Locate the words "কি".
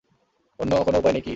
1.21-1.29